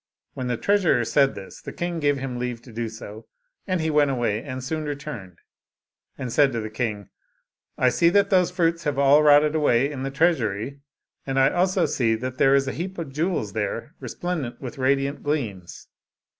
When 0.33 0.47
the 0.47 0.57
treasurer 0.57 1.05
said 1.05 1.35
this, 1.35 1.61
the 1.61 1.71
king 1.71 1.99
gave 1.99 2.17
him 2.17 2.39
leave 2.39 2.59
to 2.63 2.73
do 2.73 2.89
so, 2.89 3.27
and 3.67 3.79
he 3.79 3.91
went 3.91 4.09
away, 4.09 4.41
and 4.41 4.63
soon 4.63 4.85
returned, 4.85 5.37
and 6.17 6.33
said 6.33 6.51
to 6.53 6.59
the 6.59 6.71
king," 6.71 7.09
I 7.77 7.89
see 7.89 8.09
that 8.09 8.31
those 8.31 8.49
fruits 8.49 8.83
have 8.85 8.97
all 8.97 9.21
rotted 9.21 9.53
away 9.53 9.91
in 9.91 10.01
the 10.01 10.09
treasury, 10.09 10.79
and 11.27 11.39
I 11.39 11.51
also 11.51 11.85
see 11.85 12.15
that 12.15 12.39
there 12.39 12.55
is 12.55 12.67
a 12.67 12.71
heap 12.73 12.97
of 12.97 13.13
jewels 13.13 13.53
there 13.53 13.93
resplen 14.01 14.41
dent 14.41 14.59
with 14.59 14.79
radiant 14.79 15.21
gleams." 15.21 15.87